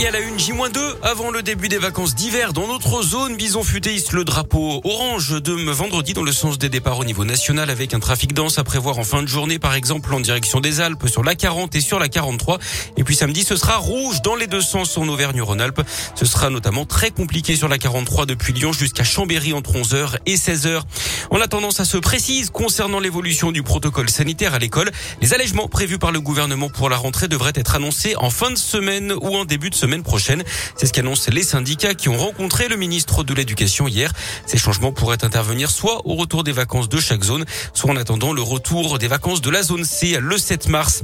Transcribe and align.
Et 0.00 0.06
à 0.06 0.10
la 0.12 0.20
une, 0.20 0.38
J-2 0.38 0.78
avant 1.02 1.30
le 1.30 1.42
début 1.42 1.68
des 1.68 1.76
vacances 1.76 2.14
d'hiver. 2.14 2.54
Dans 2.54 2.66
notre 2.66 3.02
zone, 3.02 3.36
Bison 3.36 3.62
Futé 3.62 4.02
le 4.12 4.24
drapeau 4.24 4.80
orange 4.82 5.42
de 5.42 5.52
vendredi 5.52 6.14
dans 6.14 6.22
le 6.22 6.32
sens 6.32 6.56
des 6.56 6.70
départs 6.70 6.98
au 6.98 7.04
niveau 7.04 7.26
national 7.26 7.68
avec 7.68 7.92
un 7.92 8.00
trafic 8.00 8.32
dense 8.32 8.58
à 8.58 8.64
prévoir 8.64 8.98
en 8.98 9.04
fin 9.04 9.22
de 9.22 9.28
journée, 9.28 9.58
par 9.58 9.74
exemple 9.74 10.14
en 10.14 10.20
direction 10.20 10.60
des 10.60 10.80
Alpes 10.80 11.06
sur 11.06 11.22
la 11.22 11.34
40 11.34 11.74
et 11.74 11.82
sur 11.82 11.98
la 11.98 12.08
43. 12.08 12.58
Et 12.96 13.04
puis 13.04 13.14
samedi, 13.14 13.44
ce 13.44 13.56
sera 13.56 13.76
rouge 13.76 14.22
dans 14.22 14.36
les 14.36 14.46
deux 14.46 14.62
sens 14.62 14.96
en 14.96 15.06
Auvergne-Rhône-Alpes. 15.06 15.82
Ce 16.14 16.24
sera 16.24 16.48
notamment 16.48 16.86
très 16.86 17.10
compliqué 17.10 17.54
sur 17.54 17.68
la 17.68 17.76
43 17.76 18.24
depuis 18.24 18.54
Lyon 18.54 18.72
jusqu'à 18.72 19.04
Chambéry 19.04 19.52
entre 19.52 19.74
11h 19.74 20.16
et 20.24 20.36
16h. 20.36 20.80
En 21.30 21.42
attendant, 21.42 21.72
ça 21.72 21.84
se 21.84 21.98
précise 21.98 22.48
concernant 22.48 23.00
l'évolution 23.00 23.52
du 23.52 23.62
protocole 23.62 24.08
sanitaire 24.08 24.54
à 24.54 24.58
l'école. 24.58 24.90
Les 25.20 25.34
allègements 25.34 25.68
prévus 25.68 25.98
par 25.98 26.10
le 26.10 26.22
gouvernement 26.22 26.70
pour 26.70 26.88
la 26.88 26.96
rentrée 26.96 27.28
devraient 27.28 27.52
être 27.54 27.74
annoncés 27.76 28.16
en 28.16 28.30
fin 28.30 28.50
de 28.50 28.56
semaine 28.56 29.12
ou 29.12 29.36
en 29.36 29.44
début 29.44 29.68
de 29.68 29.74
semaine 29.74 29.89
prochaine. 29.98 30.42
C'est 30.76 30.86
ce 30.86 30.92
qu'annoncent 30.92 31.30
les 31.30 31.42
syndicats 31.42 31.94
qui 31.94 32.08
ont 32.08 32.16
rencontré 32.16 32.68
le 32.68 32.76
ministre 32.76 33.24
de 33.24 33.34
l'Éducation 33.34 33.88
hier. 33.88 34.12
Ces 34.46 34.58
changements 34.58 34.92
pourraient 34.92 35.24
intervenir 35.24 35.70
soit 35.70 36.06
au 36.06 36.14
retour 36.14 36.44
des 36.44 36.52
vacances 36.52 36.88
de 36.88 36.98
chaque 36.98 37.24
zone, 37.24 37.44
soit 37.74 37.90
en 37.90 37.96
attendant 37.96 38.32
le 38.32 38.42
retour 38.42 38.98
des 38.98 39.08
vacances 39.08 39.40
de 39.40 39.50
la 39.50 39.62
zone 39.62 39.84
C 39.84 40.18
le 40.20 40.38
7 40.38 40.68
mars. 40.68 41.02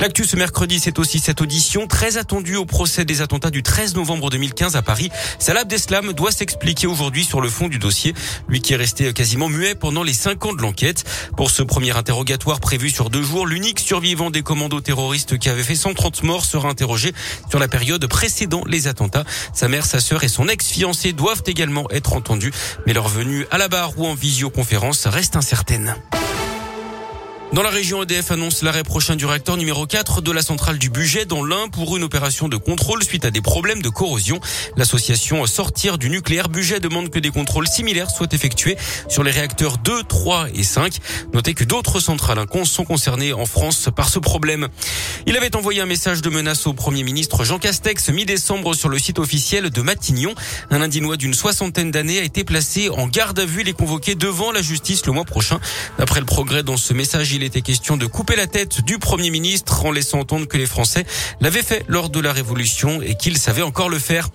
L'actu 0.00 0.24
ce 0.24 0.36
mercredi, 0.36 0.78
c'est 0.78 0.98
aussi 0.98 1.18
cette 1.18 1.40
audition 1.40 1.86
très 1.86 2.18
attendue 2.18 2.56
au 2.56 2.66
procès 2.66 3.04
des 3.04 3.22
attentats 3.22 3.50
du 3.50 3.62
13 3.62 3.94
novembre 3.94 4.30
2015 4.30 4.76
à 4.76 4.82
Paris. 4.82 5.10
Salah 5.38 5.60
Abdeslam 5.60 6.12
doit 6.12 6.30
s'expliquer 6.30 6.86
aujourd'hui 6.86 7.24
sur 7.24 7.40
le 7.40 7.48
fond 7.48 7.68
du 7.68 7.78
dossier, 7.78 8.14
lui 8.48 8.60
qui 8.60 8.74
est 8.74 8.76
resté 8.76 9.12
quasiment 9.12 9.48
muet 9.48 9.74
pendant 9.74 10.02
les 10.02 10.12
cinq 10.14 10.44
ans 10.44 10.52
de 10.52 10.62
l'enquête. 10.62 11.04
Pour 11.36 11.50
ce 11.50 11.62
premier 11.62 11.96
interrogatoire 11.96 12.60
prévu 12.60 12.90
sur 12.90 13.10
deux 13.10 13.22
jours, 13.22 13.46
l'unique 13.46 13.80
survivant 13.80 14.30
des 14.30 14.42
commandos 14.42 14.80
terroristes 14.80 15.38
qui 15.38 15.48
avait 15.48 15.62
fait 15.62 15.74
130 15.74 16.22
morts 16.22 16.44
sera 16.44 16.68
interrogé 16.68 17.12
sur 17.48 17.58
la 17.58 17.68
période 17.68 18.06
précédant 18.16 18.62
les 18.66 18.88
attentats. 18.88 19.24
Sa 19.52 19.68
mère, 19.68 19.84
sa 19.84 20.00
sœur 20.00 20.24
et 20.24 20.28
son 20.28 20.48
ex-fiancé 20.48 21.12
doivent 21.12 21.42
également 21.44 21.86
être 21.90 22.14
entendus, 22.14 22.50
mais 22.86 22.94
leur 22.94 23.08
venue 23.08 23.44
à 23.50 23.58
la 23.58 23.68
barre 23.68 23.98
ou 23.98 24.06
en 24.06 24.14
visioconférence 24.14 25.06
reste 25.06 25.36
incertaine. 25.36 25.94
Dans 27.52 27.62
la 27.62 27.70
région, 27.70 28.02
EDF 28.02 28.32
annonce 28.32 28.62
l'arrêt 28.62 28.82
prochain 28.82 29.16
du 29.16 29.24
réacteur 29.24 29.56
numéro 29.56 29.86
4 29.86 30.20
de 30.20 30.32
la 30.32 30.42
centrale 30.42 30.78
du 30.78 30.90
budget 30.90 31.24
dans 31.26 31.44
l'Ain 31.44 31.68
pour 31.68 31.96
une 31.96 32.02
opération 32.02 32.48
de 32.48 32.56
contrôle 32.56 33.02
suite 33.04 33.24
à 33.24 33.30
des 33.30 33.40
problèmes 33.40 33.82
de 33.82 33.88
corrosion. 33.88 34.40
L'association 34.76 35.46
Sortir 35.46 35.96
du 35.96 36.10
nucléaire 36.10 36.48
budget 36.48 36.80
demande 36.80 37.08
que 37.08 37.20
des 37.20 37.30
contrôles 37.30 37.68
similaires 37.68 38.10
soient 38.10 38.26
effectués 38.32 38.76
sur 39.08 39.22
les 39.22 39.30
réacteurs 39.30 39.78
2, 39.78 40.02
3 40.02 40.48
et 40.54 40.64
5. 40.64 40.98
Notez 41.32 41.54
que 41.54 41.64
d'autres 41.64 42.00
centrales 42.00 42.44
sont 42.64 42.84
concernées 42.84 43.32
en 43.32 43.46
France 43.46 43.88
par 43.94 44.08
ce 44.08 44.18
problème. 44.18 44.68
Il 45.26 45.36
avait 45.36 45.54
envoyé 45.54 45.80
un 45.80 45.86
message 45.86 46.22
de 46.22 46.30
menace 46.30 46.66
au 46.66 46.72
Premier 46.72 47.04
ministre 47.04 47.44
Jean 47.44 47.58
Castex 47.58 48.10
mi-décembre 48.10 48.74
sur 48.74 48.88
le 48.88 48.98
site 48.98 49.18
officiel 49.18 49.70
de 49.70 49.82
Matignon. 49.82 50.34
Un 50.70 50.82
Indinois 50.82 51.16
d'une 51.16 51.34
soixantaine 51.34 51.90
d'années 51.90 52.18
a 52.18 52.22
été 52.22 52.44
placé 52.44 52.90
en 52.90 53.06
garde 53.06 53.38
à 53.38 53.46
vue. 53.46 53.62
Est 53.66 53.72
convoqué 53.72 54.14
devant 54.14 54.52
la 54.52 54.62
justice 54.62 55.06
le 55.06 55.12
mois 55.12 55.24
prochain. 55.24 55.58
D'après 55.98 56.20
le 56.20 56.26
progrès 56.26 56.62
dans 56.62 56.76
ce 56.76 56.92
message, 56.92 57.32
il 57.36 57.42
était 57.42 57.60
question 57.60 57.98
de 57.98 58.06
couper 58.06 58.34
la 58.34 58.46
tête 58.46 58.80
du 58.80 58.98
Premier 58.98 59.28
ministre 59.28 59.84
en 59.84 59.92
laissant 59.92 60.20
entendre 60.20 60.46
que 60.46 60.56
les 60.56 60.64
Français 60.64 61.04
l'avaient 61.42 61.62
fait 61.62 61.84
lors 61.86 62.08
de 62.08 62.18
la 62.18 62.32
Révolution 62.32 63.02
et 63.02 63.14
qu'ils 63.14 63.36
savaient 63.36 63.62
encore 63.62 63.90
le 63.90 63.98
faire. 63.98 64.30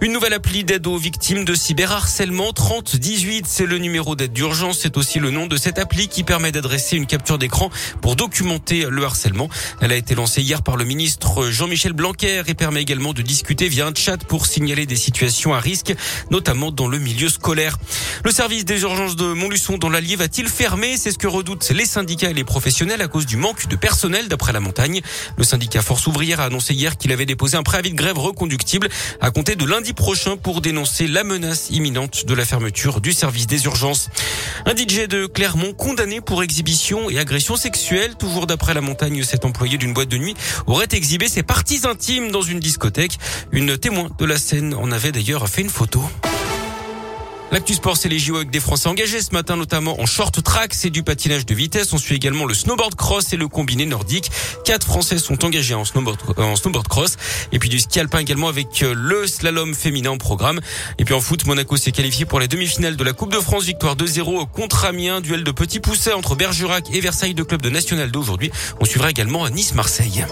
Une 0.00 0.12
nouvelle 0.12 0.32
appli 0.32 0.64
d'aide 0.64 0.86
aux 0.86 0.96
victimes 0.96 1.44
de 1.44 1.54
cyberharcèlement 1.54 2.52
3018, 2.52 3.44
c'est 3.46 3.66
le 3.66 3.78
numéro 3.78 4.16
d'aide 4.16 4.32
d'urgence. 4.32 4.78
C'est 4.80 4.96
aussi 4.96 5.18
le 5.18 5.30
nom 5.30 5.46
de 5.46 5.56
cette 5.56 5.78
appli 5.78 6.08
qui 6.08 6.22
permet 6.22 6.52
d'adresser 6.52 6.96
une 6.96 7.06
capture 7.06 7.38
d'écran 7.38 7.70
pour 8.00 8.16
documenter 8.16 8.86
le 8.88 9.04
harcèlement. 9.04 9.50
Elle 9.80 9.92
a 9.92 9.96
été 9.96 10.14
lancée 10.14 10.42
hier 10.42 10.62
par 10.62 10.76
le 10.76 10.84
ministre 10.84 11.50
Jean-Michel 11.50 11.92
Blanquer 11.92 12.42
et 12.46 12.54
permet 12.54 12.80
également 12.80 13.12
de 13.12 13.20
discuter 13.20 13.68
via 13.68 13.86
un 13.86 13.94
chat 13.94 14.18
pour 14.24 14.46
signaler 14.46 14.86
des 14.86 14.96
situations 14.96 15.54
à 15.54 15.60
risque, 15.60 15.94
notamment 16.30 16.70
dans 16.70 16.88
le 16.88 16.98
milieu 16.98 17.28
scolaire. 17.28 17.76
Le 18.24 18.30
service 18.30 18.64
des 18.64 18.82
urgences 18.82 19.16
de 19.16 19.32
Montluçon 19.32 19.76
dans 19.76 19.90
l'Allier 19.90 20.16
va-t-il 20.16 20.48
fermer? 20.48 20.96
C'est 20.96 21.10
ce 21.10 21.18
que 21.18 21.26
redoutent 21.26 21.68
les 21.70 21.86
syndicats 21.86 22.30
et 22.30 22.34
les 22.34 22.44
professionnels 22.44 23.02
à 23.02 23.08
cause 23.08 23.26
du 23.26 23.36
manque 23.36 23.66
de 23.68 23.76
personnel 23.76 24.28
d'après 24.28 24.52
la 24.52 24.60
montagne. 24.60 25.00
Le 25.36 25.44
syndicat 25.44 25.82
Force 25.82 26.06
ouvrière 26.06 26.40
a 26.40 26.44
annoncé 26.44 26.74
hier 26.74 26.96
qu'il 26.96 27.12
avait 27.12 27.26
déposé 27.26 27.56
un 27.56 27.62
préavis 27.62 27.90
de 27.90 27.96
grève 27.96 28.18
reconductible 28.18 28.88
à 29.20 29.30
compter 29.30 29.56
de 29.56 29.64
lundi 29.64 29.89
prochain 29.92 30.36
pour 30.36 30.60
dénoncer 30.60 31.06
la 31.06 31.24
menace 31.24 31.70
imminente 31.70 32.24
de 32.26 32.34
la 32.34 32.44
fermeture 32.44 33.00
du 33.00 33.12
service 33.12 33.46
des 33.46 33.64
urgences. 33.64 34.08
Un 34.66 34.74
DJ 34.74 35.08
de 35.08 35.26
Clermont 35.26 35.72
condamné 35.72 36.20
pour 36.20 36.42
exhibition 36.42 37.10
et 37.10 37.18
agression 37.18 37.56
sexuelle. 37.56 38.16
Toujours 38.16 38.46
d'après 38.46 38.74
la 38.74 38.80
montagne, 38.80 39.22
cet 39.22 39.44
employé 39.44 39.78
d'une 39.78 39.92
boîte 39.92 40.08
de 40.08 40.18
nuit 40.18 40.34
aurait 40.66 40.88
exhibé 40.92 41.28
ses 41.28 41.42
parties 41.42 41.80
intimes 41.84 42.30
dans 42.30 42.42
une 42.42 42.60
discothèque. 42.60 43.18
Une 43.52 43.76
témoin 43.78 44.08
de 44.18 44.24
la 44.24 44.38
scène 44.38 44.74
en 44.74 44.90
avait 44.92 45.12
d'ailleurs 45.12 45.48
fait 45.48 45.62
une 45.62 45.70
photo. 45.70 46.02
L'actu 47.52 47.74
sport, 47.74 47.96
c'est 47.96 48.08
les 48.08 48.20
JO 48.20 48.36
avec 48.36 48.50
des 48.50 48.60
Français 48.60 48.88
engagés 48.88 49.20
ce 49.20 49.32
matin, 49.32 49.56
notamment 49.56 50.00
en 50.00 50.06
short 50.06 50.40
track. 50.40 50.72
C'est 50.72 50.90
du 50.90 51.02
patinage 51.02 51.44
de 51.46 51.54
vitesse. 51.54 51.92
On 51.92 51.98
suit 51.98 52.14
également 52.14 52.44
le 52.44 52.54
snowboard 52.54 52.94
cross 52.94 53.32
et 53.32 53.36
le 53.36 53.48
combiné 53.48 53.86
nordique. 53.86 54.30
Quatre 54.64 54.86
Français 54.86 55.18
sont 55.18 55.44
engagés 55.44 55.74
en 55.74 55.84
snowboard, 55.84 56.88
cross. 56.88 57.16
Et 57.50 57.58
puis 57.58 57.68
du 57.68 57.80
ski 57.80 57.98
alpin 57.98 58.20
également 58.20 58.46
avec 58.46 58.84
euh, 58.84 58.94
le 58.96 59.26
slalom 59.26 59.74
féminin 59.74 60.10
en 60.10 60.18
programme. 60.18 60.60
Et 60.98 61.04
puis 61.04 61.12
en 61.12 61.20
foot, 61.20 61.44
Monaco 61.44 61.76
s'est 61.76 61.90
qualifié 61.90 62.24
pour 62.24 62.38
les 62.38 62.46
demi-finales 62.46 62.94
de 62.94 63.02
la 63.02 63.12
Coupe 63.12 63.32
de 63.32 63.40
France. 63.40 63.64
Victoire 63.64 63.96
2-0 63.96 64.48
contre 64.48 64.84
Amiens. 64.84 65.20
Duel 65.20 65.42
de 65.42 65.50
petits 65.50 65.80
poussets 65.80 66.12
entre 66.12 66.36
Bergerac 66.36 66.84
et 66.92 67.00
Versailles, 67.00 67.34
deux 67.34 67.44
clubs 67.44 67.62
de 67.62 67.70
national 67.70 68.12
d'aujourd'hui. 68.12 68.52
On 68.78 68.84
suivra 68.84 69.10
également 69.10 69.48
Nice-Marseille. 69.48 70.24